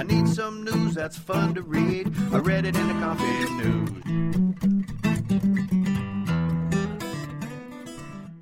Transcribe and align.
I 0.00 0.02
need 0.02 0.26
some 0.26 0.64
news 0.64 0.94
that's 0.94 1.18
fun 1.18 1.54
to 1.56 1.60
read. 1.60 2.10
I 2.32 2.38
read 2.38 2.64
it 2.64 2.74
in 2.74 2.88
the 2.88 2.94
coffee 2.94 3.50
news. 3.60 3.90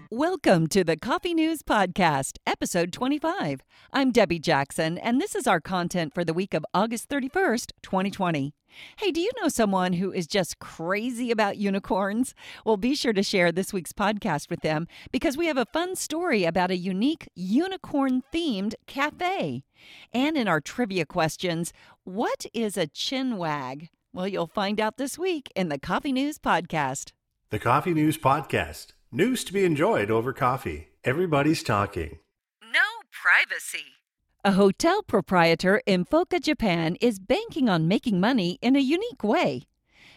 Welcome 0.08 0.68
to 0.68 0.84
the 0.84 0.96
Coffee 0.96 1.34
News 1.34 1.64
Podcast, 1.64 2.38
episode 2.46 2.92
25. 2.92 3.62
I'm 3.92 4.12
Debbie 4.12 4.38
Jackson, 4.38 4.98
and 4.98 5.20
this 5.20 5.34
is 5.34 5.48
our 5.48 5.60
content 5.60 6.14
for 6.14 6.24
the 6.24 6.32
week 6.32 6.54
of 6.54 6.64
August 6.72 7.08
31st, 7.08 7.72
2020. 7.82 8.54
Hey, 8.96 9.10
do 9.10 9.20
you 9.20 9.30
know 9.40 9.48
someone 9.48 9.94
who 9.94 10.12
is 10.12 10.26
just 10.26 10.58
crazy 10.58 11.30
about 11.30 11.56
unicorns? 11.56 12.34
Well, 12.64 12.76
be 12.76 12.94
sure 12.94 13.12
to 13.12 13.22
share 13.22 13.50
this 13.50 13.72
week's 13.72 13.92
podcast 13.92 14.50
with 14.50 14.60
them 14.60 14.86
because 15.10 15.36
we 15.36 15.46
have 15.46 15.56
a 15.56 15.66
fun 15.66 15.96
story 15.96 16.44
about 16.44 16.70
a 16.70 16.76
unique 16.76 17.28
unicorn 17.34 18.22
themed 18.32 18.74
cafe. 18.86 19.64
And 20.12 20.36
in 20.36 20.48
our 20.48 20.60
trivia 20.60 21.06
questions, 21.06 21.72
what 22.04 22.46
is 22.52 22.76
a 22.76 22.86
chin 22.86 23.36
wag? 23.36 23.88
Well, 24.12 24.28
you'll 24.28 24.46
find 24.46 24.80
out 24.80 24.96
this 24.96 25.18
week 25.18 25.50
in 25.54 25.68
the 25.68 25.78
Coffee 25.78 26.12
News 26.12 26.38
Podcast. 26.38 27.12
The 27.50 27.58
Coffee 27.58 27.94
News 27.94 28.18
Podcast. 28.18 28.88
News 29.10 29.44
to 29.44 29.52
be 29.52 29.64
enjoyed 29.64 30.10
over 30.10 30.32
coffee. 30.32 30.88
Everybody's 31.04 31.62
talking. 31.62 32.18
No 32.62 32.80
privacy. 33.10 33.97
A 34.44 34.52
hotel 34.52 35.02
proprietor 35.02 35.82
in 35.84 36.04
Fukuoka, 36.04 36.40
Japan 36.40 36.96
is 37.00 37.18
banking 37.18 37.68
on 37.68 37.88
making 37.88 38.20
money 38.20 38.56
in 38.62 38.76
a 38.76 38.78
unique 38.78 39.24
way. 39.24 39.66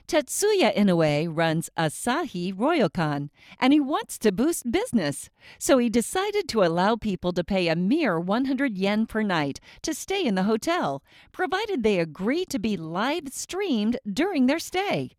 Tetsuya 0.08 0.76
Inoue 0.76 1.28
runs 1.36 1.72
Asahi 1.76 2.54
Ryokan, 2.54 3.30
and 3.60 3.74
he 3.74 3.80
wants 3.80 4.20
to 4.20 4.32
boost 4.32 4.72
business. 4.72 5.32
So 5.58 5.80
he 5.80 5.90
decided 5.90 6.48
to 6.50 6.64
allow 6.64 6.98
people 6.98 7.34
to 7.34 7.44
pay 7.44 7.68
a 7.68 7.76
mere 7.76 8.20
100 8.20 8.78
yen 8.78 9.08
per 9.08 9.24
night 9.24 9.60
to 9.82 9.92
stay 9.92 10.24
in 10.24 10.36
the 10.36 10.44
hotel, 10.44 11.04
provided 11.32 11.82
they 11.82 11.98
agree 11.98 12.46
to 12.46 12.60
be 12.60 12.78
live 12.78 13.30
streamed 13.32 13.98
during 14.08 14.46
their 14.46 14.60
stay. 14.60 15.14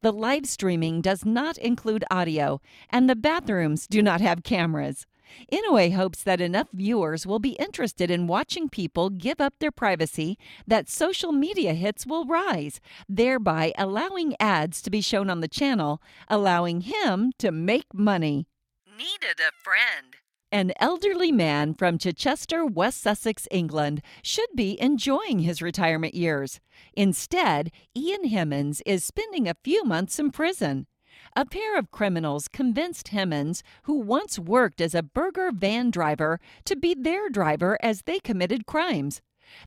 The 0.00 0.12
live 0.12 0.46
streaming 0.46 1.00
does 1.00 1.24
not 1.24 1.58
include 1.58 2.04
audio, 2.10 2.60
and 2.90 3.08
the 3.08 3.14
bathrooms 3.14 3.86
do 3.86 4.02
not 4.02 4.20
have 4.20 4.42
cameras. 4.42 5.06
Inoue 5.52 5.94
hopes 5.94 6.22
that 6.22 6.40
enough 6.40 6.68
viewers 6.72 7.26
will 7.26 7.38
be 7.38 7.56
interested 7.58 8.10
in 8.10 8.26
watching 8.26 8.68
people 8.68 9.10
give 9.10 9.40
up 9.40 9.54
their 9.58 9.70
privacy 9.70 10.38
that 10.66 10.88
social 10.88 11.32
media 11.32 11.74
hits 11.74 12.06
will 12.06 12.24
rise, 12.24 12.80
thereby 13.08 13.72
allowing 13.76 14.34
ads 14.40 14.82
to 14.82 14.90
be 14.90 15.00
shown 15.00 15.30
on 15.30 15.40
the 15.40 15.48
channel, 15.48 16.02
allowing 16.28 16.82
him 16.82 17.32
to 17.38 17.50
make 17.50 17.92
money. 17.94 18.46
Needed 18.86 19.40
a 19.40 19.52
friend. 19.62 20.16
An 20.50 20.72
elderly 20.80 21.30
man 21.30 21.74
from 21.74 21.98
Chichester, 21.98 22.64
West 22.64 23.02
Sussex, 23.02 23.46
England, 23.50 24.00
should 24.22 24.48
be 24.54 24.80
enjoying 24.80 25.40
his 25.40 25.60
retirement 25.60 26.14
years. 26.14 26.58
Instead, 26.94 27.70
Ian 27.94 28.24
Hemmons 28.28 28.80
is 28.86 29.04
spending 29.04 29.46
a 29.46 29.56
few 29.62 29.84
months 29.84 30.18
in 30.18 30.30
prison. 30.30 30.86
A 31.38 31.46
pair 31.46 31.78
of 31.78 31.92
criminals 31.92 32.48
convinced 32.48 33.08
Hemmons, 33.08 33.62
who 33.84 34.00
once 34.00 34.40
worked 34.40 34.80
as 34.80 34.92
a 34.92 35.04
burger 35.04 35.52
van 35.54 35.88
driver, 35.88 36.40
to 36.64 36.74
be 36.74 36.94
their 36.94 37.28
driver 37.28 37.78
as 37.80 38.02
they 38.02 38.18
committed 38.18 38.66
crimes. 38.66 39.20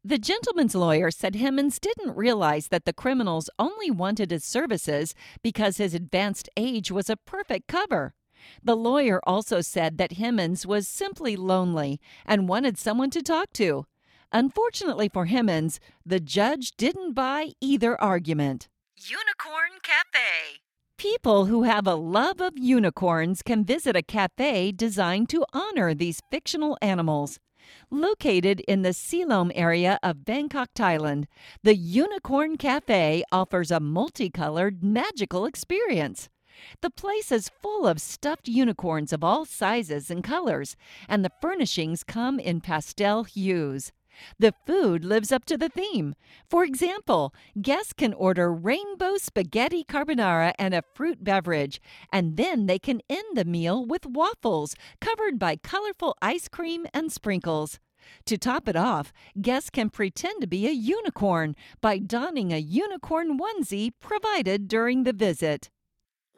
The 0.03 0.17
gentleman's 0.17 0.75
lawyer 0.75 1.11
said 1.11 1.37
Hemmons 1.37 1.79
didn't 1.79 2.17
realize 2.17 2.67
that 2.67 2.83
the 2.83 2.91
criminals 2.91 3.49
only 3.57 3.89
wanted 3.89 4.31
his 4.31 4.43
services 4.43 5.15
because 5.41 5.77
his 5.77 5.93
advanced 5.93 6.49
age 6.57 6.91
was 6.91 7.09
a 7.09 7.15
perfect 7.15 7.69
cover. 7.69 8.15
The 8.61 8.75
lawyer 8.75 9.21
also 9.23 9.61
said 9.61 9.97
that 9.97 10.17
Hemmons 10.17 10.65
was 10.65 10.89
simply 10.89 11.37
lonely 11.37 12.01
and 12.25 12.49
wanted 12.49 12.77
someone 12.77 13.11
to 13.11 13.21
talk 13.21 13.53
to. 13.53 13.85
Unfortunately 14.33 15.07
for 15.07 15.27
Hemmons, 15.27 15.79
the 16.05 16.19
judge 16.19 16.71
didn't 16.75 17.13
buy 17.13 17.51
either 17.61 17.95
argument. 18.01 18.67
Unicorn 18.97 19.79
Cafe. 19.81 20.59
People 21.01 21.47
who 21.47 21.63
have 21.63 21.87
a 21.87 21.95
love 21.95 22.39
of 22.39 22.59
unicorns 22.59 23.41
can 23.41 23.65
visit 23.65 23.95
a 23.95 24.03
cafe 24.03 24.71
designed 24.71 25.29
to 25.29 25.43
honor 25.51 25.95
these 25.95 26.21
fictional 26.29 26.77
animals. 26.79 27.39
Located 27.89 28.59
in 28.67 28.83
the 28.83 28.93
Silom 28.93 29.51
area 29.55 29.97
of 30.03 30.25
Bangkok, 30.25 30.69
Thailand, 30.75 31.25
the 31.63 31.75
Unicorn 31.75 32.55
Cafe 32.55 33.23
offers 33.31 33.71
a 33.71 33.79
multicolored, 33.79 34.83
magical 34.83 35.47
experience. 35.47 36.29
The 36.83 36.91
place 36.91 37.31
is 37.31 37.49
full 37.63 37.87
of 37.87 37.99
stuffed 37.99 38.47
unicorns 38.47 39.11
of 39.11 39.23
all 39.23 39.45
sizes 39.45 40.11
and 40.11 40.23
colors, 40.23 40.75
and 41.09 41.25
the 41.25 41.31
furnishings 41.41 42.03
come 42.03 42.39
in 42.39 42.61
pastel 42.61 43.23
hues. 43.23 43.91
The 44.39 44.53
food 44.65 45.05
lives 45.05 45.31
up 45.31 45.45
to 45.45 45.57
the 45.57 45.69
theme. 45.69 46.15
For 46.49 46.63
example, 46.63 47.33
guests 47.61 47.93
can 47.93 48.13
order 48.13 48.53
rainbow 48.53 49.17
spaghetti 49.17 49.83
carbonara 49.83 50.53
and 50.59 50.73
a 50.73 50.83
fruit 50.93 51.23
beverage, 51.23 51.81
and 52.11 52.37
then 52.37 52.65
they 52.65 52.79
can 52.79 53.01
end 53.09 53.35
the 53.35 53.45
meal 53.45 53.85
with 53.85 54.05
waffles 54.05 54.75
covered 54.99 55.39
by 55.39 55.55
colorful 55.55 56.15
ice 56.21 56.47
cream 56.47 56.85
and 56.93 57.11
sprinkles. 57.11 57.79
To 58.25 58.37
top 58.37 58.67
it 58.67 58.75
off, 58.75 59.13
guests 59.41 59.69
can 59.69 59.89
pretend 59.89 60.41
to 60.41 60.47
be 60.47 60.67
a 60.67 60.71
unicorn 60.71 61.55
by 61.79 61.99
donning 61.99 62.51
a 62.51 62.57
unicorn 62.57 63.37
onesie 63.37 63.91
provided 63.99 64.67
during 64.67 65.03
the 65.03 65.13
visit. 65.13 65.69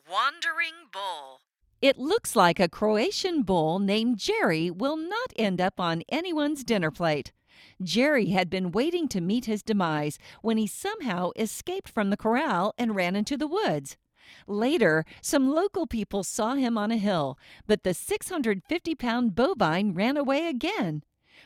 Wandering 0.10 0.90
Bull. 0.92 1.40
It 1.82 1.98
looks 1.98 2.36
like 2.36 2.60
a 2.60 2.70
Croatian 2.70 3.44
bull 3.44 3.80
named 3.80 4.18
Jerry 4.18 4.70
will 4.72 4.98
not 4.98 5.34
end 5.36 5.60
up 5.60 5.80
on 5.80 6.04
anyone's 6.10 6.64
dinner 6.64 6.92
plate. 6.92 7.34
Jerry 7.82 8.28
had 8.28 8.50
been 8.50 8.72
waiting 8.72 9.08
to 9.10 9.22
meet 9.22 9.46
his 9.46 9.64
demise 9.64 10.18
when 10.42 10.58
he 10.58 10.68
somehow 10.68 11.32
escaped 11.36 11.90
from 11.90 12.10
the 12.10 12.18
corral 12.18 12.74
and 12.78 12.96
ran 12.96 13.16
into 13.16 13.38
the 13.38 13.48
woods. 13.48 13.98
Later, 14.48 15.06
some 15.22 15.50
local 15.50 15.86
people 15.86 16.24
saw 16.24 16.56
him 16.56 16.78
on 16.78 16.92
a 16.92 16.98
hill, 16.98 17.38
but 17.68 17.84
the 17.84 17.94
650 17.94 18.96
pound 18.96 19.36
bovine 19.36 19.94
ran 19.94 20.18
away 20.18 20.48
again. 20.48 21.04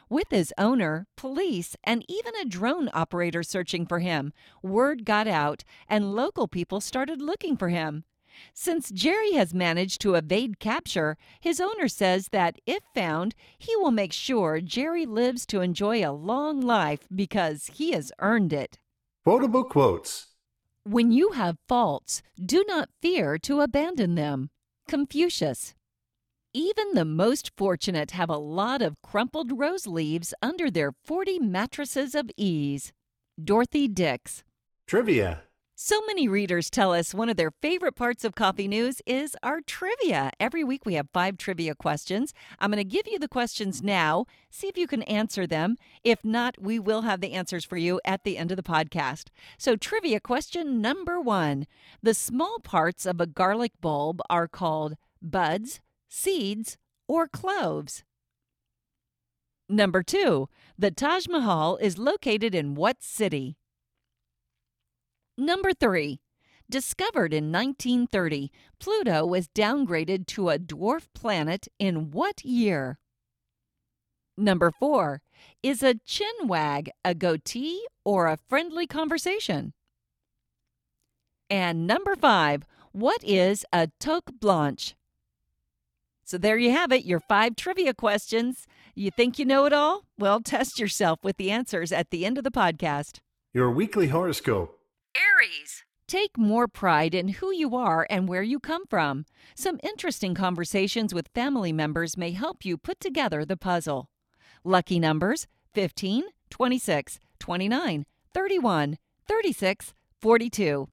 With 0.10 0.30
his 0.30 0.54
owner, 0.58 1.08
police, 1.16 1.76
and 1.84 2.06
even 2.08 2.36
a 2.36 2.46
drone 2.46 2.90
operator 2.94 3.44
searching 3.44 3.86
for 3.86 4.00
him, 4.00 4.32
word 4.62 5.06
got 5.06 5.28
out 5.28 5.64
and 5.88 6.14
local 6.14 6.48
people 6.48 6.82
started 6.82 7.22
looking 7.22 7.58
for 7.58 7.70
him. 7.70 8.04
Since 8.54 8.92
Jerry 8.92 9.34
has 9.34 9.54
managed 9.54 10.02
to 10.02 10.16
evade 10.16 10.60
capture, 10.60 11.18
his 11.40 11.60
owner 11.60 11.88
says 11.88 12.30
that 12.30 12.58
if 12.66 12.84
found, 12.94 13.36
he 13.58 13.76
will 13.76 13.92
make 13.92 14.14
sure 14.14 14.62
Jerry 14.62 15.06
lives 15.06 15.46
to 15.48 15.62
enjoy 15.62 16.04
a 16.04 16.12
long 16.12 16.62
life 16.62 17.08
because 17.14 17.68
he 17.74 17.92
has 17.92 18.12
earned 18.20 18.54
it. 18.54 18.80
Quotable 19.24 19.64
quotes. 19.64 20.28
When 20.84 21.12
you 21.12 21.32
have 21.32 21.58
faults, 21.68 22.22
do 22.44 22.64
not 22.68 22.90
fear 23.02 23.38
to 23.40 23.62
abandon 23.62 24.16
them. 24.16 24.50
Confucius. 24.88 25.76
Even 26.54 26.94
the 26.94 27.06
most 27.06 27.52
fortunate 27.58 28.12
have 28.12 28.30
a 28.30 28.38
lot 28.38 28.82
of 28.82 29.02
crumpled 29.02 29.60
rose 29.60 29.86
leaves 29.86 30.34
under 30.42 30.72
their 30.72 30.94
40 31.04 31.40
mattresses 31.40 32.16
of 32.16 32.32
ease. 32.38 32.94
Dorothy 33.44 33.88
Dix. 33.88 34.44
Trivia. 34.88 35.44
So 35.80 36.02
many 36.08 36.28
readers 36.28 36.72
tell 36.72 36.92
us 36.92 37.14
one 37.14 37.30
of 37.30 37.38
their 37.38 37.52
favorite 37.52 37.96
parts 37.96 38.26
of 38.26 38.34
Coffee 38.34 38.68
News 38.68 39.00
is 39.06 39.38
our 39.44 39.62
trivia. 39.62 40.32
Every 40.40 40.64
week 40.64 40.88
we 40.88 40.96
have 40.96 41.08
five 41.14 41.38
trivia 41.38 41.76
questions. 41.76 42.34
I'm 42.58 42.72
going 42.72 42.80
to 42.80 42.84
give 42.84 43.08
you 43.08 43.20
the 43.20 43.28
questions 43.28 43.84
now. 43.84 44.26
See 44.50 44.68
if 44.68 44.76
you 44.76 44.88
can 44.88 45.04
answer 45.04 45.46
them. 45.46 45.76
If 46.04 46.26
not, 46.26 46.60
we 46.60 46.80
will 46.80 47.02
have 47.02 47.22
the 47.22 47.34
answers 47.34 47.64
for 47.64 47.78
you 47.78 48.02
at 48.04 48.24
the 48.24 48.40
end 48.40 48.50
of 48.50 48.58
the 48.58 48.64
podcast. 48.64 49.26
So, 49.60 49.76
trivia 49.76 50.20
question 50.20 50.82
number 50.82 51.22
one 51.22 51.68
The 52.02 52.16
small 52.16 52.58
parts 52.58 53.06
of 53.06 53.22
a 53.22 53.28
garlic 53.28 53.74
bulb 53.80 54.20
are 54.32 54.48
called 54.48 54.96
buds, 55.22 55.80
seeds, 56.10 56.80
or 57.08 57.28
cloves. 57.28 58.04
Number 59.70 60.02
two, 60.02 60.50
the 60.76 60.90
Taj 60.90 61.28
Mahal 61.28 61.78
is 61.78 62.00
located 62.00 62.56
in 62.56 62.74
what 62.74 63.04
city? 63.04 63.58
Number 65.38 65.72
three, 65.72 66.20
discovered 66.68 67.32
in 67.32 67.52
1930, 67.52 68.52
Pluto 68.80 69.24
was 69.24 69.48
downgraded 69.50 70.26
to 70.28 70.50
a 70.50 70.58
dwarf 70.58 71.08
planet 71.14 71.68
in 71.78 72.10
what 72.10 72.44
year? 72.44 72.98
Number 74.36 74.72
four, 74.72 75.22
is 75.62 75.84
a 75.84 76.00
chin 76.06 76.34
wag 76.46 76.90
a 77.06 77.14
goatee 77.14 77.86
or 78.04 78.26
a 78.26 78.38
friendly 78.50 78.88
conversation? 78.88 79.74
And 81.52 81.86
number 81.86 82.16
five, 82.16 82.66
what 82.92 83.24
is 83.24 83.64
a 83.72 83.90
toque 84.00 84.40
blanche? 84.40 84.96
So 86.24 86.38
there 86.38 86.58
you 86.58 86.72
have 86.72 86.92
it, 86.92 87.06
your 87.06 87.20
five 87.20 87.56
trivia 87.56 87.94
questions. 87.94 88.68
You 88.96 89.12
think 89.12 89.38
you 89.38 89.46
know 89.46 89.66
it 89.66 89.74
all? 89.74 90.04
Well, 90.18 90.42
test 90.42 90.80
yourself 90.80 91.20
with 91.24 91.38
the 91.38 91.52
answers 91.52 91.92
at 91.92 92.10
the 92.10 92.26
end 92.26 92.40
of 92.40 92.44
the 92.44 92.52
podcast. 92.52 93.20
Your 93.54 93.72
weekly 93.72 94.08
horoscope. 94.08 94.77
Aries. 95.38 95.84
Take 96.08 96.38
more 96.38 96.68
pride 96.68 97.14
in 97.14 97.28
who 97.28 97.52
you 97.52 97.76
are 97.76 98.08
and 98.10 98.28
where 98.28 98.44
you 98.44 98.60
come 98.60 98.86
from. 98.88 99.26
Some 99.56 99.80
interesting 99.84 100.34
conversations 100.34 101.14
with 101.14 101.30
family 101.34 101.74
members 101.74 102.18
may 102.18 102.32
help 102.32 102.64
you 102.64 102.78
put 102.78 103.00
together 103.00 103.44
the 103.44 103.58
puzzle. 103.58 104.10
Lucky 104.64 105.00
numbers 105.00 105.48
15, 105.74 106.24
26, 106.50 107.20
29, 107.40 108.06
31, 108.34 108.98
36, 109.28 109.94
42. 110.22 110.88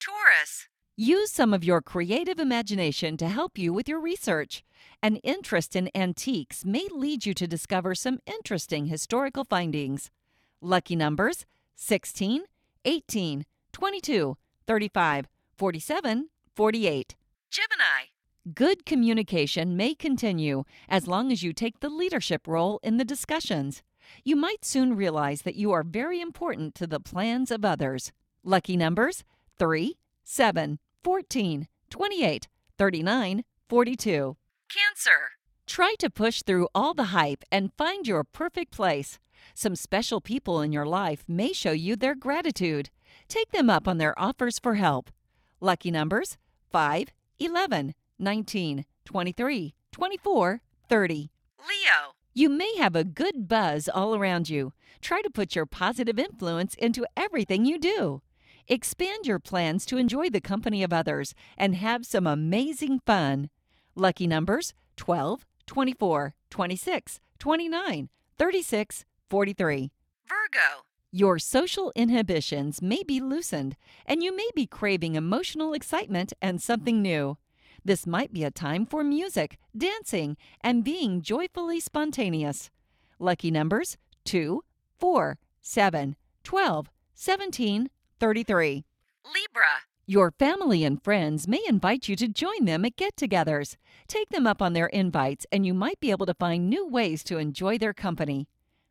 Taurus. 0.00 0.68
Use 0.96 1.30
some 1.30 1.54
of 1.54 1.64
your 1.64 1.80
creative 1.80 2.38
imagination 2.38 3.16
to 3.16 3.28
help 3.28 3.56
you 3.56 3.72
with 3.72 3.88
your 3.88 4.00
research. 4.00 4.62
An 5.02 5.16
interest 5.16 5.74
in 5.74 5.90
antiques 5.94 6.64
may 6.64 6.86
lead 6.90 7.24
you 7.24 7.34
to 7.34 7.46
discover 7.46 7.94
some 7.94 8.18
interesting 8.26 8.86
historical 8.86 9.44
findings. 9.44 10.10
Lucky 10.60 10.94
numbers 10.94 11.46
16, 11.76 12.42
18, 12.84 13.44
22, 13.78 14.36
35, 14.66 15.28
47, 15.56 16.30
48. 16.56 17.14
Gemini. 17.48 18.06
Good 18.52 18.84
communication 18.84 19.76
may 19.76 19.94
continue 19.94 20.64
as 20.88 21.06
long 21.06 21.30
as 21.30 21.44
you 21.44 21.52
take 21.52 21.78
the 21.78 21.88
leadership 21.88 22.48
role 22.48 22.80
in 22.82 22.96
the 22.96 23.04
discussions. 23.04 23.84
You 24.24 24.34
might 24.34 24.64
soon 24.64 24.96
realize 24.96 25.42
that 25.42 25.54
you 25.54 25.70
are 25.70 25.84
very 25.84 26.20
important 26.20 26.74
to 26.74 26.88
the 26.88 26.98
plans 26.98 27.52
of 27.52 27.64
others. 27.64 28.10
Lucky 28.42 28.76
numbers 28.76 29.22
3, 29.60 29.94
7, 30.24 30.80
14, 31.04 31.68
28, 31.88 32.48
39, 32.76 33.44
42. 33.68 34.36
Cancer. 34.68 35.10
Try 35.68 35.94
to 36.00 36.10
push 36.10 36.42
through 36.42 36.66
all 36.74 36.94
the 36.94 37.14
hype 37.14 37.44
and 37.52 37.72
find 37.78 38.08
your 38.08 38.24
perfect 38.24 38.72
place. 38.72 39.20
Some 39.54 39.76
special 39.76 40.20
people 40.20 40.60
in 40.60 40.72
your 40.72 40.86
life 40.86 41.24
may 41.28 41.52
show 41.52 41.72
you 41.72 41.96
their 41.96 42.14
gratitude. 42.14 42.90
Take 43.28 43.50
them 43.50 43.68
up 43.68 43.88
on 43.88 43.98
their 43.98 44.18
offers 44.18 44.58
for 44.58 44.74
help. 44.74 45.10
Lucky 45.60 45.90
numbers 45.90 46.38
5, 46.70 47.08
11, 47.38 47.94
19, 48.18 48.84
23, 49.04 49.74
24, 49.92 50.60
30. 50.88 51.30
Leo. 51.58 52.14
You 52.34 52.48
may 52.48 52.76
have 52.76 52.94
a 52.94 53.04
good 53.04 53.48
buzz 53.48 53.88
all 53.88 54.14
around 54.14 54.48
you. 54.48 54.72
Try 55.00 55.22
to 55.22 55.30
put 55.30 55.56
your 55.56 55.66
positive 55.66 56.18
influence 56.18 56.74
into 56.74 57.06
everything 57.16 57.64
you 57.64 57.78
do. 57.78 58.22
Expand 58.68 59.26
your 59.26 59.38
plans 59.38 59.86
to 59.86 59.96
enjoy 59.96 60.28
the 60.30 60.40
company 60.40 60.82
of 60.82 60.92
others 60.92 61.34
and 61.56 61.74
have 61.74 62.04
some 62.04 62.26
amazing 62.26 63.00
fun. 63.00 63.50
Lucky 63.94 64.26
numbers 64.26 64.74
12, 64.96 65.46
24, 65.66 66.34
26, 66.50 67.20
29, 67.38 68.08
36, 68.38 69.04
43. 69.28 69.90
Virgo. 70.28 70.84
Your 71.10 71.38
social 71.38 71.92
inhibitions 71.94 72.80
may 72.80 73.02
be 73.02 73.20
loosened, 73.20 73.76
and 74.06 74.22
you 74.22 74.34
may 74.34 74.48
be 74.54 74.66
craving 74.66 75.14
emotional 75.14 75.72
excitement 75.72 76.32
and 76.40 76.60
something 76.60 77.02
new. 77.02 77.36
This 77.84 78.06
might 78.06 78.32
be 78.32 78.44
a 78.44 78.50
time 78.50 78.84
for 78.86 79.04
music, 79.04 79.58
dancing, 79.76 80.36
and 80.62 80.84
being 80.84 81.22
joyfully 81.22 81.80
spontaneous. 81.80 82.70
Lucky 83.18 83.50
numbers 83.50 83.96
2, 84.24 84.62
4, 84.98 85.38
7, 85.62 86.16
12, 86.44 86.90
17, 87.14 87.90
33. 88.20 88.84
Libra. 89.24 89.66
Your 90.06 90.30
family 90.30 90.84
and 90.84 91.02
friends 91.02 91.46
may 91.46 91.60
invite 91.68 92.08
you 92.08 92.16
to 92.16 92.28
join 92.28 92.64
them 92.64 92.84
at 92.86 92.96
get 92.96 93.14
togethers. 93.16 93.76
Take 94.06 94.30
them 94.30 94.46
up 94.46 94.62
on 94.62 94.72
their 94.72 94.86
invites, 94.86 95.44
and 95.52 95.66
you 95.66 95.74
might 95.74 96.00
be 96.00 96.10
able 96.10 96.24
to 96.26 96.34
find 96.34 96.68
new 96.68 96.86
ways 96.86 97.22
to 97.24 97.36
enjoy 97.36 97.76
their 97.76 97.92
company. 97.92 98.48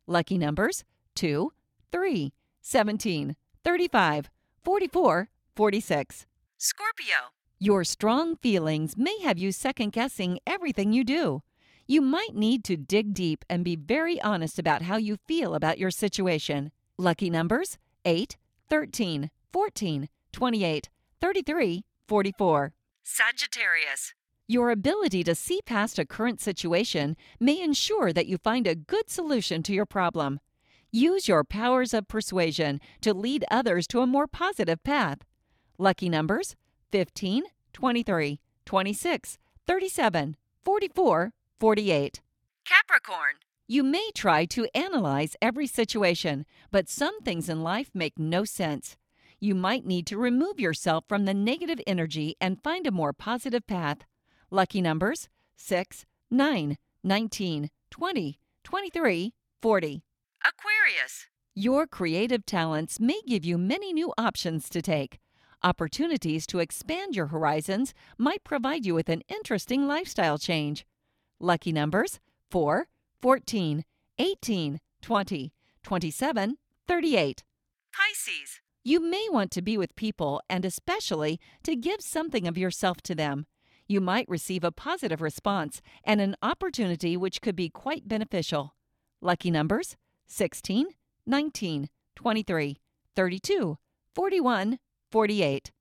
Lucky 0.10 0.38
numbers 0.38 0.86
2, 1.16 1.52
3, 1.92 2.34
17, 2.62 3.36
35, 3.66 4.30
44, 4.64 5.30
46. 5.54 6.26
Scorpio. 6.58 7.16
Your 7.60 7.84
strong 7.84 8.38
feelings 8.38 8.96
may 8.96 9.20
have 9.20 9.38
you 9.38 9.52
second 9.52 9.92
guessing 9.92 10.40
everything 10.48 10.94
you 10.94 11.04
do. 11.04 11.44
You 11.88 12.02
might 12.02 12.36
need 12.36 12.64
to 12.66 12.78
dig 12.78 13.14
deep 13.14 13.44
and 13.50 13.66
be 13.66 13.76
very 13.76 14.22
honest 14.22 14.58
about 14.58 14.84
how 14.84 14.96
you 14.96 15.18
feel 15.28 15.56
about 15.56 15.78
your 15.78 15.92
situation. 15.92 16.72
Lucky 16.98 17.30
numbers 17.30 17.78
8, 18.06 18.38
13, 18.70 19.30
14, 19.52 20.10
28, 20.32 20.90
33, 21.20 21.84
44. 22.08 22.74
Sagittarius. 23.04 24.14
Your 24.50 24.72
ability 24.72 25.26
to 25.26 25.36
see 25.36 25.60
past 25.66 26.00
a 26.00 26.06
current 26.06 26.40
situation 26.40 27.18
may 27.38 27.60
ensure 27.62 28.14
that 28.14 28.28
you 28.28 28.38
find 28.38 28.66
a 28.66 28.76
good 28.76 29.10
solution 29.10 29.62
to 29.64 29.74
your 29.74 29.86
problem. 29.86 30.40
Use 30.90 31.28
your 31.28 31.44
powers 31.44 31.94
of 31.94 32.08
persuasion 32.08 32.80
to 33.02 33.14
lead 33.14 33.44
others 33.52 33.88
to 33.88 34.00
a 34.00 34.08
more 34.08 34.26
positive 34.26 34.82
path. 34.86 35.18
Lucky 35.78 36.08
numbers 36.08 36.56
15, 36.94 37.44
23, 37.74 38.40
26, 38.66 39.38
37, 39.68 40.38
44, 40.64 41.34
48. 41.60 42.22
Capricorn. 42.64 43.34
You 43.68 43.84
may 43.84 44.12
try 44.16 44.46
to 44.46 44.70
analyze 44.74 45.36
every 45.42 45.68
situation, 45.68 46.46
but 46.72 46.88
some 46.88 47.20
things 47.20 47.50
in 47.50 47.64
life 47.64 47.92
make 47.94 48.18
no 48.18 48.46
sense. 48.46 48.96
You 49.42 49.56
might 49.56 49.86
need 49.86 50.08
to 50.08 50.18
remove 50.18 50.58
yourself 50.58 51.04
from 51.10 51.26
the 51.26 51.34
negative 51.34 51.82
energy 51.86 52.38
and 52.40 52.64
find 52.64 52.88
a 52.88 52.92
more 52.92 53.12
positive 53.12 53.68
path. 53.68 54.06
Lucky 54.50 54.82
numbers 54.82 55.28
6, 55.58 56.06
9, 56.32 56.78
19, 57.04 57.70
20, 57.92 58.40
23, 58.64 59.34
40. 59.62 60.04
Aquarius. 60.46 61.26
Your 61.54 61.86
creative 61.86 62.46
talents 62.46 62.98
may 62.98 63.20
give 63.28 63.44
you 63.44 63.58
many 63.58 63.92
new 63.92 64.14
options 64.18 64.70
to 64.70 64.82
take. 64.82 65.20
Opportunities 65.64 66.48
to 66.48 66.60
expand 66.60 67.14
your 67.14 67.28
horizons 67.28 67.94
might 68.18 68.46
provide 68.46 68.86
you 68.86 68.96
with 68.96 69.10
an 69.10 69.22
interesting 69.28 69.86
lifestyle 69.86 70.38
change. 70.38 70.86
Lucky 71.42 71.74
numbers 71.74 72.22
4, 72.50 72.88
14, 73.22 73.84
18, 74.18 74.80
20, 75.02 75.54
27, 75.84 76.58
38. 76.88 77.44
Pisces. 77.92 78.62
You 78.86 79.02
may 79.02 79.28
want 79.30 79.52
to 79.52 79.62
be 79.62 79.78
with 79.78 79.96
people 79.98 80.42
and 80.50 80.64
especially 80.64 81.38
to 81.64 81.76
give 81.76 82.00
something 82.02 82.48
of 82.48 82.58
yourself 82.58 83.02
to 83.02 83.14
them. 83.16 83.46
You 83.90 84.02
might 84.02 84.28
receive 84.28 84.66
a 84.66 84.72
positive 84.72 85.22
response 85.22 85.82
and 86.04 86.20
an 86.20 86.36
opportunity 86.42 87.16
which 87.16 87.42
could 87.42 87.56
be 87.56 87.70
quite 87.70 88.08
beneficial. 88.08 88.76
Lucky 89.22 89.50
numbers 89.50 89.96
16, 90.28 90.88
19, 91.26 91.90
23, 92.16 92.78
32, 93.16 93.78
41, 94.14 94.80
48. 95.10 95.72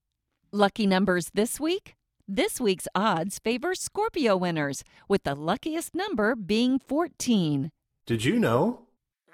Lucky 0.53 0.87
numbers 0.87 1.31
this 1.35 1.58
week? 1.58 1.97
This 2.29 2.61
week's 2.61 2.87
odds 2.94 3.41
favor 3.41 3.75
Scorpio 3.75 4.37
winners, 4.37 4.85
with 5.08 5.25
the 5.25 5.35
luckiest 5.35 5.94
number 5.94 6.37
being 6.37 6.79
14. 6.79 7.70
Did 8.06 8.25
you 8.25 8.38
know? 8.38 8.82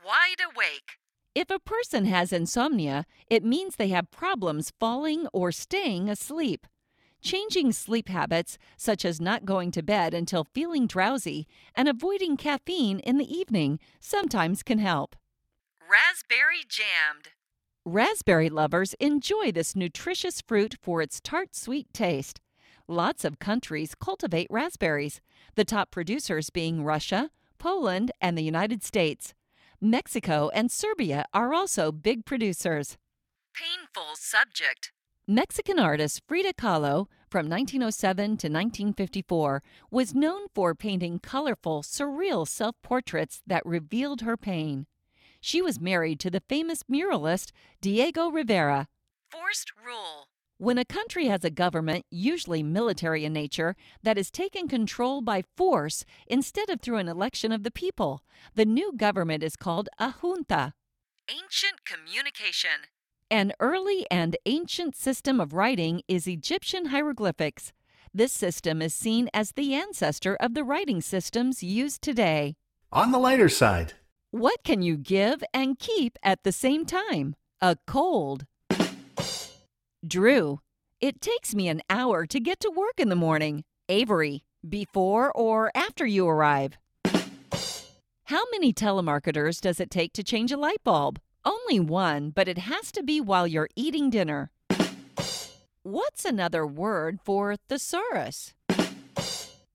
Wide 0.04 0.40
awake. 0.44 0.98
If 1.34 1.50
a 1.50 1.58
person 1.58 2.06
has 2.06 2.32
insomnia, 2.32 3.04
it 3.28 3.44
means 3.44 3.76
they 3.76 3.88
have 3.88 4.10
problems 4.10 4.72
falling 4.80 5.26
or 5.32 5.52
staying 5.52 6.08
asleep. 6.08 6.66
Changing 7.22 7.70
sleep 7.72 8.08
habits, 8.08 8.58
such 8.76 9.04
as 9.04 9.20
not 9.20 9.44
going 9.44 9.70
to 9.72 9.82
bed 9.82 10.12
until 10.12 10.42
feeling 10.52 10.88
drowsy 10.88 11.46
and 11.74 11.88
avoiding 11.88 12.36
caffeine 12.36 12.98
in 12.98 13.16
the 13.16 13.32
evening, 13.32 13.78
sometimes 14.00 14.64
can 14.64 14.78
help. 14.78 15.14
Raspberry 15.80 16.64
jammed. 16.68 17.28
Raspberry 17.84 18.48
lovers 18.48 18.94
enjoy 18.94 19.52
this 19.52 19.76
nutritious 19.76 20.40
fruit 20.40 20.74
for 20.82 21.00
its 21.00 21.20
tart 21.20 21.54
sweet 21.54 21.92
taste. 21.92 22.40
Lots 22.88 23.24
of 23.24 23.38
countries 23.38 23.94
cultivate 23.94 24.48
raspberries, 24.50 25.20
the 25.54 25.64
top 25.64 25.92
producers 25.92 26.50
being 26.50 26.82
Russia, 26.82 27.30
Poland, 27.58 28.10
and 28.20 28.36
the 28.36 28.42
United 28.42 28.82
States. 28.82 29.32
Mexico 29.80 30.50
and 30.54 30.72
Serbia 30.72 31.24
are 31.32 31.54
also 31.54 31.92
big 31.92 32.24
producers. 32.24 32.98
Painful 33.54 34.16
subject. 34.16 34.92
Mexican 35.28 35.78
artist 35.78 36.20
Frida 36.26 36.54
Kahlo, 36.54 37.06
from 37.30 37.48
1907 37.48 38.24
to 38.24 38.48
1954, 38.48 39.62
was 39.88 40.16
known 40.16 40.48
for 40.52 40.74
painting 40.74 41.20
colorful, 41.20 41.82
surreal 41.82 42.46
self 42.46 42.74
portraits 42.82 43.40
that 43.46 43.64
revealed 43.64 44.22
her 44.22 44.36
pain. 44.36 44.86
She 45.40 45.62
was 45.62 45.80
married 45.80 46.18
to 46.20 46.30
the 46.30 46.42
famous 46.48 46.82
muralist 46.90 47.52
Diego 47.80 48.30
Rivera. 48.30 48.88
Forced 49.30 49.70
rule. 49.86 50.26
When 50.58 50.76
a 50.76 50.84
country 50.84 51.26
has 51.26 51.44
a 51.44 51.50
government, 51.50 52.04
usually 52.10 52.64
military 52.64 53.24
in 53.24 53.32
nature, 53.32 53.76
that 54.02 54.18
is 54.18 54.28
taken 54.28 54.66
control 54.66 55.20
by 55.20 55.44
force 55.56 56.04
instead 56.26 56.68
of 56.68 56.80
through 56.80 56.98
an 56.98 57.08
election 57.08 57.52
of 57.52 57.62
the 57.62 57.70
people, 57.70 58.24
the 58.56 58.64
new 58.64 58.92
government 58.96 59.44
is 59.44 59.54
called 59.54 59.88
a 60.00 60.14
junta. 60.20 60.74
Ancient 61.30 61.84
communication. 61.84 62.90
An 63.32 63.54
early 63.60 64.04
and 64.10 64.36
ancient 64.44 64.94
system 64.94 65.40
of 65.40 65.54
writing 65.54 66.02
is 66.06 66.26
Egyptian 66.26 66.88
hieroglyphics. 66.88 67.72
This 68.12 68.30
system 68.30 68.82
is 68.82 68.92
seen 68.92 69.30
as 69.32 69.52
the 69.52 69.72
ancestor 69.72 70.36
of 70.36 70.52
the 70.52 70.62
writing 70.62 71.00
systems 71.00 71.62
used 71.62 72.02
today. 72.02 72.56
On 72.92 73.10
the 73.10 73.16
lighter 73.16 73.48
side, 73.48 73.94
What 74.32 74.62
can 74.64 74.82
you 74.82 74.98
give 74.98 75.42
and 75.54 75.78
keep 75.78 76.18
at 76.22 76.44
the 76.44 76.52
same 76.52 76.84
time? 76.84 77.34
A 77.62 77.78
cold. 77.86 78.44
Drew, 80.06 80.60
it 81.00 81.22
takes 81.22 81.54
me 81.54 81.68
an 81.68 81.80
hour 81.88 82.26
to 82.26 82.38
get 82.38 82.60
to 82.60 82.68
work 82.70 82.98
in 83.00 83.08
the 83.08 83.16
morning. 83.16 83.64
Avery, 83.88 84.44
before 84.68 85.32
or 85.32 85.72
after 85.74 86.04
you 86.04 86.28
arrive? 86.28 86.76
How 88.24 88.44
many 88.50 88.74
telemarketers 88.74 89.58
does 89.62 89.80
it 89.80 89.90
take 89.90 90.12
to 90.12 90.22
change 90.22 90.52
a 90.52 90.58
light 90.58 90.84
bulb? 90.84 91.18
Only 91.44 91.80
one, 91.80 92.30
but 92.30 92.48
it 92.48 92.58
has 92.58 92.92
to 92.92 93.02
be 93.02 93.20
while 93.20 93.46
you're 93.46 93.68
eating 93.74 94.10
dinner. 94.10 94.50
What's 95.82 96.24
another 96.24 96.66
word 96.66 97.18
for 97.24 97.56
thesaurus? 97.68 98.54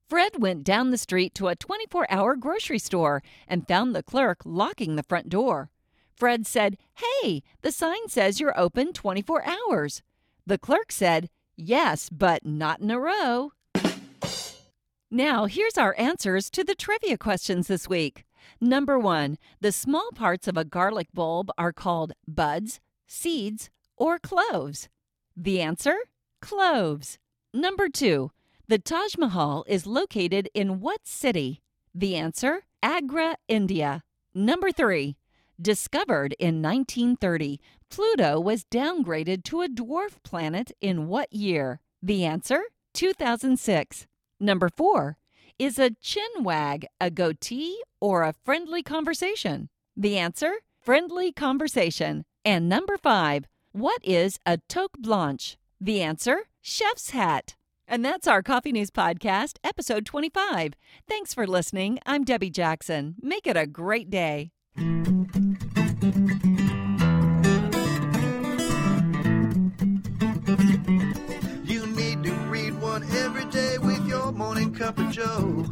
Fred 0.10 0.42
went 0.42 0.64
down 0.64 0.92
the 0.92 0.98
street 0.98 1.36
to 1.36 1.50
a 1.50 1.56
24 1.56 2.08
hour 2.10 2.38
grocery 2.38 2.80
store 2.80 3.22
and 3.48 3.68
found 3.68 3.94
the 3.94 4.04
clerk 4.04 4.40
locking 4.46 4.96
the 4.96 5.04
front 5.04 5.28
door. 5.28 5.70
Fred 6.16 6.48
said, 6.48 6.78
Hey, 6.96 7.44
the 7.62 7.74
sign 7.74 8.08
says 8.08 8.40
you're 8.40 8.58
open 8.58 8.94
24 8.94 9.44
hours. 9.46 10.02
The 10.46 10.58
clerk 10.58 10.94
said, 10.94 11.30
Yes, 11.58 12.10
but 12.10 12.46
not 12.46 12.80
in 12.80 12.90
a 12.90 13.00
row. 13.00 13.52
Now, 15.12 15.46
here's 15.46 15.78
our 15.78 15.96
answers 15.98 16.50
to 16.52 16.64
the 16.64 16.76
trivia 16.76 17.18
questions 17.18 17.68
this 17.68 17.90
week. 17.90 18.24
Number 18.62 18.98
one, 19.00 19.38
the 19.62 19.72
small 19.72 20.12
parts 20.14 20.48
of 20.48 20.58
a 20.58 20.66
garlic 20.66 21.08
bulb 21.14 21.50
are 21.58 21.74
called 21.74 22.14
buds, 22.28 22.80
seeds, 23.06 23.70
or 23.96 24.20
cloves. 24.20 24.90
The 25.36 25.62
answer? 25.62 25.96
Cloves. 26.42 27.18
Number 27.54 27.90
two, 27.90 28.32
the 28.68 28.80
Taj 28.80 29.18
Mahal 29.18 29.64
is 29.68 29.88
located 29.88 30.50
in 30.54 30.80
what 30.80 31.08
city? 31.08 31.62
The 31.96 32.16
answer? 32.16 32.64
Agra, 32.84 33.38
India. 33.48 34.04
Number 34.34 34.72
three, 34.72 35.18
discovered 35.60 36.36
in 36.38 36.62
1930, 36.62 37.60
Pluto 37.90 38.40
was 38.40 38.66
downgraded 38.66 39.44
to 39.46 39.62
a 39.62 39.70
dwarf 39.70 40.22
planet 40.24 40.72
in 40.82 41.08
what 41.08 41.32
year? 41.32 41.80
The 42.02 42.26
answer? 42.26 42.62
2006. 42.94 44.06
Number 44.40 44.70
four, 44.70 45.18
is 45.60 45.80
a 45.80 45.92
chin 46.02 46.30
wag 46.44 46.86
a 47.02 47.10
goatee 47.10 47.82
or 48.00 48.24
a 48.24 48.34
friendly 48.46 48.84
conversation? 48.84 49.70
The 49.96 50.18
answer? 50.18 50.54
Friendly 50.82 51.32
conversation. 51.32 52.24
And 52.46 52.70
number 52.70 52.98
five, 52.98 53.46
what 53.72 54.00
is 54.04 54.40
a 54.46 54.60
toque 54.70 54.98
blanche? 55.00 55.58
The 55.82 56.02
answer? 56.02 56.44
Chef's 56.62 57.12
hat. 57.12 57.56
And 57.88 58.04
that's 58.04 58.28
our 58.28 58.44
Coffee 58.44 58.72
News 58.72 58.92
Podcast, 58.92 59.58
episode 59.64 60.06
25. 60.06 60.74
Thanks 61.08 61.34
for 61.34 61.48
listening. 61.48 62.00
I'm 62.06 62.24
Debbie 62.24 62.50
Jackson. 62.50 63.16
Make 63.22 63.48
it 63.48 63.58
a 63.58 63.66
great 63.66 64.10
day. 64.10 64.52
Your 74.28 74.36
morning 74.36 74.74
cup 74.76 74.98
of 75.00 75.10
joe. 75.10 75.66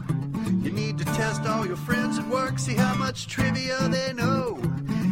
You 0.64 0.72
need 0.72 0.98
to 0.98 1.04
test 1.04 1.42
all 1.42 1.66
your 1.66 1.76
friends 1.76 2.18
at 2.18 2.26
work, 2.30 2.58
see 2.58 2.74
how 2.74 2.96
much 2.96 3.28
trivia 3.28 3.78
they 3.90 4.14
know. 4.14 4.58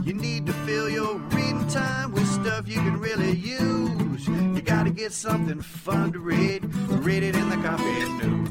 You 0.05 0.13
need 0.13 0.45
to 0.45 0.53
fill 0.65 0.89
your 0.89 1.15
reading 1.35 1.67
time 1.67 2.13
with 2.13 2.25
stuff 2.25 2.69
you 2.69 2.75
can 2.75 2.97
really 3.01 3.31
use. 3.31 4.25
You 4.27 4.61
gotta 4.61 4.91
get 4.91 5.11
something 5.11 5.61
fun 5.61 6.13
to 6.13 6.19
read. 6.19 6.63
Read 7.03 7.23
it 7.23 7.35
in 7.35 7.49
the 7.49 7.57
coffee 7.57 8.05
news. 8.21 8.49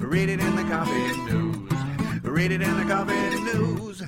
Read 0.00 0.28
it 0.28 0.40
in 0.40 0.56
the 0.56 0.64
coffee 0.64 1.16
news. 1.30 1.72
Read 2.24 2.50
it 2.50 2.62
in 2.62 2.76
the 2.78 2.84
coffee 2.84 3.40
news. 3.42 4.02